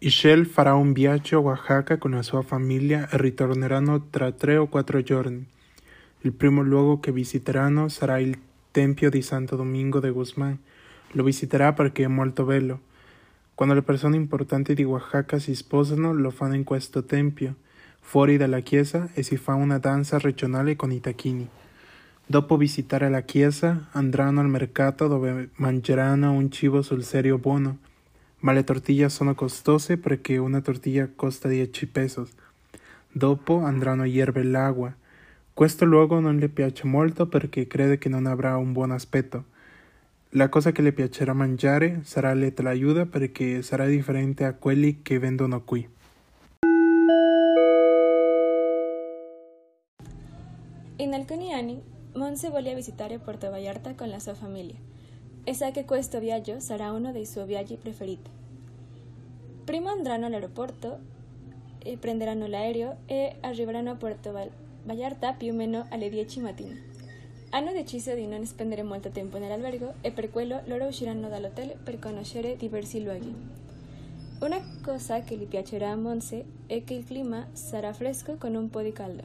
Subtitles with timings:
[0.00, 4.68] Ishel farà un viaggio a Oaxaca con la sua famiglia e ritorneranno tra tre o
[4.68, 5.44] quattro giorni.
[6.20, 8.38] Il primo luogo che visiteranno sarà il
[8.70, 10.56] Tempio di Santo Domingo de Guzmán.
[11.12, 12.80] Lo visiterà perché è molto bello.
[13.56, 17.56] Quando le persone importanti di Oaxaca si sposano, lo fanno in questo tempio,
[17.98, 21.48] fuori dalla chiesa, e si fa una danza regionale con i tacchini.
[22.24, 27.86] Dopo visitare la chiesa, andranno al mercato dove mangeranno un cibo sul serio buono
[28.40, 32.34] ma le tortille sono costose perché una tortilla costa 10 pesos.
[33.10, 34.94] Dopo andranno a hierve l'acqua.
[35.52, 39.44] Questo luogo non le piace molto perché crede che non avrà un buon aspetto.
[40.30, 45.18] La cosa che le piacerà mangiare sarà le tlayuda perché sarà differente a quelli che
[45.18, 45.88] vendono qui.
[50.96, 51.80] In alcuni anni,
[52.14, 54.74] Monse volle visitare Puerto Vallarta con la sua famiglia
[55.44, 58.37] e sa che questo viaggio sarà uno dei suoi viaggi preferiti.
[59.68, 60.98] Prima andranno all'aeroporto,
[61.80, 64.32] e prenderanno l'aereo e arriveranno a Puerto
[64.82, 66.74] Vallarta più o meno alle 10 mattina.
[67.50, 71.98] Hanno deciso di non spendere molto tempo nell'albergo e per quello loro usciranno dall'hotel per
[71.98, 73.34] conoscere diversi luoghi.
[74.40, 78.70] Una cosa che gli piacerà a Monse è che il clima sarà fresco con un
[78.70, 79.24] po' di caldo.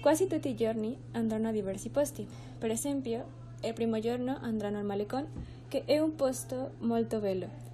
[0.00, 2.26] Quasi tutti i giorni andranno a diversi posti.
[2.58, 3.24] Per esempio,
[3.62, 5.28] il primo giorno andranno al Malecón,
[5.68, 7.69] che è un posto molto bello,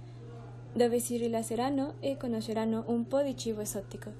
[0.77, 4.11] dove si rilasseranno e conosceranno un po' di cibo esotico.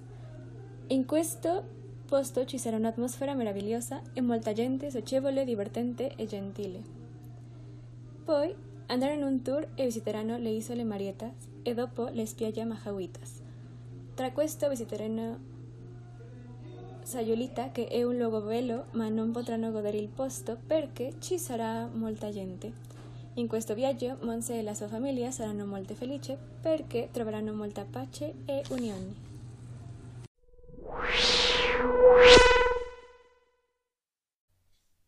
[0.88, 1.64] In questo
[2.08, 6.82] posto ci sarà un'atmosfera meravigliosa e molta gente socievole, divertente e gentile.
[8.24, 8.56] Poi
[8.88, 13.42] andranno in un tour e visiteranno le isole Marietas e dopo le spiagge Majahuitas.
[14.16, 15.56] Tra questo visiteranno
[17.04, 21.86] Sayulita, che è un luogo bello, ma non potranno godere il posto perché ci sarà
[21.86, 22.87] molta gente.
[23.38, 28.34] In questo viaggio Monse e la sua famiglia saranno molto felici perché troveranno molta pace
[28.48, 29.14] e unione.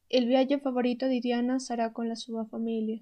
[0.05, 2.99] Il viaggio favorito di Diana sarà con la sua famiglia.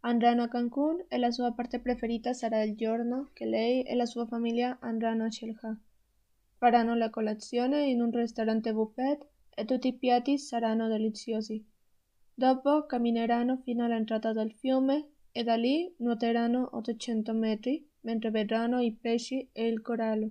[0.00, 4.06] Andranno a Cancun e la sua parte preferita sarà il giorno che lei e la
[4.06, 5.78] sua famiglia andranno a Shelha.
[6.58, 11.73] Faranno la colazione in un ristorante buffet e tutti i piatti saranno deliziosi.
[12.36, 18.92] Dopo cammineranno fino all'entrata del fiume e da lì nuoteranno 800 metri mentre vedranno i
[18.92, 20.30] pesci e il corallo.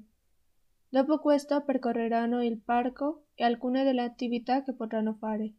[0.90, 5.54] Dopo questo percorreranno il parco e alcune delle attività che potranno fare.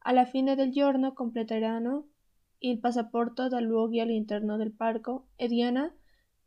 [0.00, 2.08] Alla fine del giorno completeranno
[2.58, 5.88] il passaporto da luoghi all'interno del parco e Diana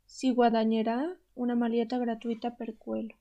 [0.04, 1.02] si guadagnerà
[1.34, 3.14] una maglietta gratuita per quello.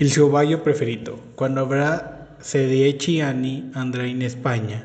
[0.00, 1.32] Il suo viaggio preferito.
[1.34, 4.82] Quando avrà 16 anni andrà in Spagna.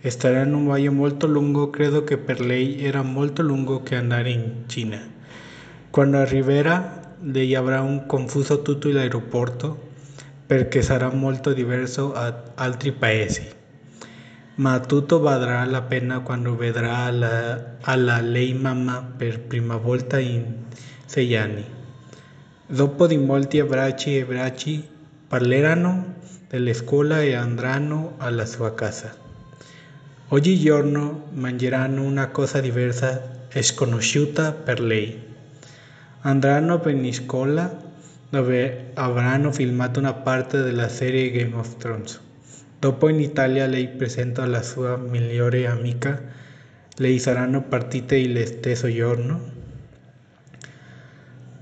[0.00, 4.30] Starà in un viaggio molto lungo, credo che per lei era molto lungo che andare
[4.30, 4.98] in Cina.
[5.90, 9.90] Quando arriverà lei avrà un confuso tutto l'aeroporto
[10.46, 13.46] perché sarà molto diverso da altri paesi.
[14.54, 20.44] Ma tutto valdrà la pena quando vedrà la, alla lei mamma per prima volta in
[21.04, 21.74] sei anni.
[22.68, 24.84] Dopo di molti abbracci e baci
[25.28, 26.14] parleranno
[26.48, 29.14] della scuola e andranno alla sua casa.
[30.30, 35.16] Oggigiorno mangeranno una cosa diversa e sconosciuta per lei.
[36.22, 37.84] Andranno a Peniscola
[38.28, 42.20] dove avranno filmato una parte della serie Game of Thrones.
[42.80, 46.20] Dopo in Italia lei presenta la sua migliore amica,
[46.96, 49.54] lei saranno partite lo stesso giorno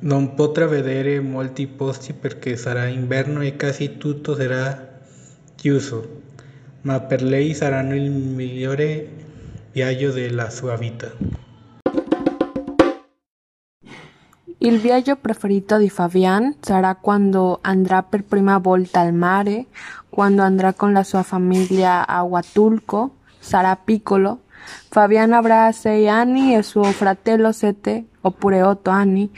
[0.05, 5.01] non potrà vedere molti posti perché sarà inverno e quasi tutto sarà
[5.55, 6.21] chiuso,
[6.83, 9.09] ma per lei saranno il migliore
[9.73, 11.11] viaggio della sua vita.
[14.59, 19.67] Il viaggio preferito di Fabian sarà quando andrà per prima volta al mare,
[20.09, 24.41] quando andrà con la sua famiglia a Huatulco, sarà piccolo.
[24.88, 29.31] Fabian avrà sei anni e suo fratello sette oppure otto anni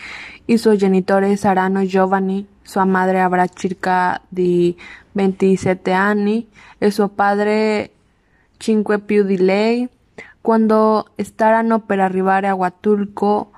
[0.48, 4.76] i suoi genitori saranno giovani, sua madre avrà circa di
[5.10, 7.90] 27 anni e suo padre
[8.56, 9.88] 5 più di lei.
[10.40, 13.50] Quando staranno per arrivare a Huatulco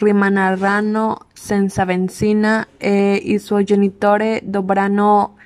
[0.00, 5.36] rimarranno senza benzina e i suoi genitori dovranno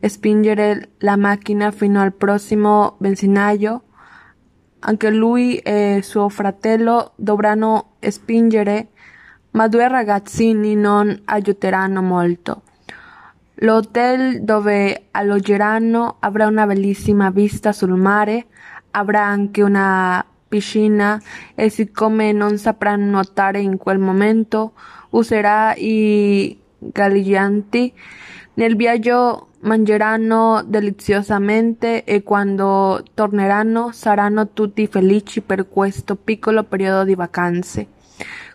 [0.00, 3.82] spingere la macchina fino al prossimo benzinaio.
[4.80, 8.88] Anche lui e suo fratello dovranno spingere
[9.52, 12.62] ma due ragazzini non aiuteranno molto.
[13.62, 18.46] L'hotel dove alloggeranno avrà una bellissima vista sul mare,
[18.92, 21.20] avrà anche una piscina
[21.54, 24.72] e siccome non saprà nuotare in quel momento
[25.10, 27.92] userà i galleggianti.
[28.54, 37.14] Nel viaggio mangeranno deliziosamente e quando torneranno saranno tutti felici per questo piccolo periodo di
[37.14, 37.86] vacanze.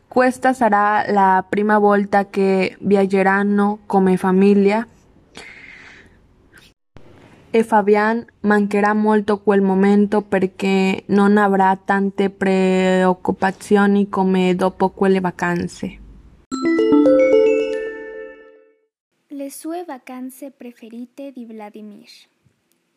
[0.08, 4.86] Questa sarà la prima volta che viaggeranno come famiglia
[7.56, 16.00] e Fabian mancherà molto quel momento perché non avrà tante preoccupazioni come dopo quelle vacanze.
[19.36, 22.10] Le sue vacanze preferite di Vladimir.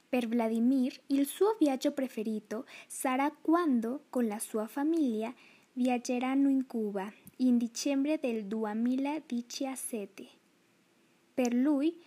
[0.08, 5.34] Per Vladimir il suo viaggio preferito sarà quando con la sua famiglia
[5.72, 10.28] viaggeranno in Cuba in dicembre del 2017.
[11.34, 12.00] Per lui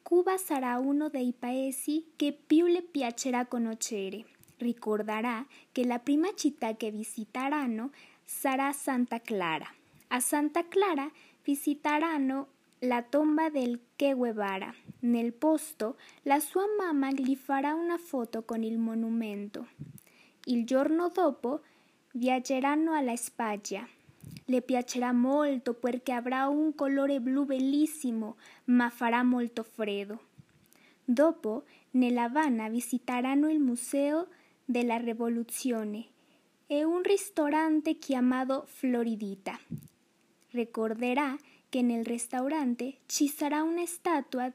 [0.00, 4.24] Cuba sarà uno dei paesi che più le piacerà conoscere.
[4.58, 7.90] Ricorderà che la prima città che visiteranno
[8.22, 9.66] sarà Santa Clara.
[10.06, 11.10] A Santa Clara
[11.42, 14.72] visiteranno la tomba del Che Guevara.
[15.00, 19.68] Nel posto la sua mamma gli farà una foto con il monumento.
[20.46, 21.62] Il giorno dopo
[22.12, 23.86] viaggeranno alla Spagna.
[24.46, 30.30] Le piacerà molto perché avrà un colore blu bellissimo, ma farà molto freddo.
[31.04, 34.28] Dopo, nella Habana visiteranno il Museo
[34.64, 36.06] della Rivoluzione
[36.66, 39.56] e un ristorante chiamato Floridita.
[40.50, 41.36] Ricorderà
[41.72, 44.52] che nel ristorante ci sarà una statua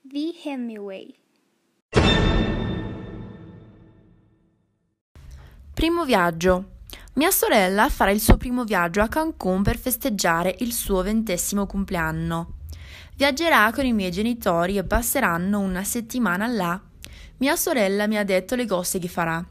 [0.00, 1.14] di Hemingway.
[5.74, 6.76] Primo viaggio.
[7.16, 12.60] Mia sorella farà il suo primo viaggio a Cancun per festeggiare il suo ventesimo compleanno.
[13.14, 16.80] Viaggerà con i miei genitori e passeranno una settimana là.
[17.40, 19.46] Mia sorella mi ha detto le cose che farà.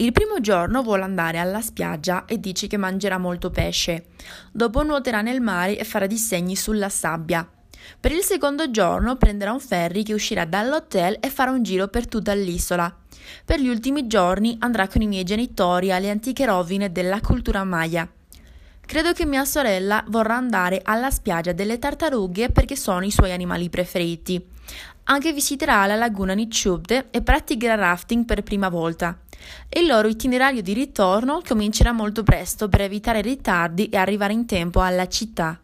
[0.00, 4.06] Il primo giorno vuole andare alla spiaggia e dice che mangerà molto pesce.
[4.50, 7.46] Dopo nuoterà nel mare e farà disegni sulla sabbia.
[8.00, 12.08] Per il secondo giorno prenderà un ferry che uscirà dall'hotel e farà un giro per
[12.08, 12.90] tutta l'isola.
[13.44, 18.10] Per gli ultimi giorni andrà con i miei genitori alle antiche rovine della cultura maya.
[18.90, 23.70] Credo che mia sorella vorrà andare alla spiaggia delle tartarughe perché sono i suoi animali
[23.70, 24.44] preferiti.
[25.04, 29.16] Anche visiterà la laguna Nichubde e praticherà rafting per prima volta.
[29.68, 34.80] Il loro itinerario di ritorno comincerà molto presto per evitare ritardi e arrivare in tempo
[34.80, 35.56] alla città.